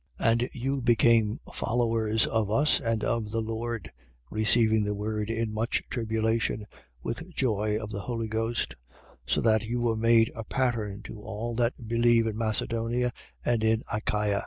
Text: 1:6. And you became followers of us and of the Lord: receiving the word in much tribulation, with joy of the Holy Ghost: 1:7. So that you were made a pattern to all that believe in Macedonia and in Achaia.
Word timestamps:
1:6. 0.19 0.27
And 0.31 0.49
you 0.55 0.81
became 0.81 1.37
followers 1.53 2.25
of 2.25 2.49
us 2.49 2.79
and 2.81 3.03
of 3.03 3.29
the 3.29 3.39
Lord: 3.39 3.91
receiving 4.31 4.83
the 4.83 4.95
word 4.95 5.29
in 5.29 5.53
much 5.53 5.83
tribulation, 5.91 6.65
with 7.03 7.29
joy 7.35 7.77
of 7.79 7.91
the 7.91 7.99
Holy 7.99 8.27
Ghost: 8.27 8.73
1:7. 9.27 9.31
So 9.31 9.41
that 9.41 9.65
you 9.67 9.79
were 9.79 9.95
made 9.95 10.31
a 10.33 10.43
pattern 10.43 11.03
to 11.03 11.21
all 11.21 11.53
that 11.53 11.87
believe 11.87 12.25
in 12.25 12.35
Macedonia 12.35 13.13
and 13.45 13.63
in 13.63 13.83
Achaia. 13.93 14.39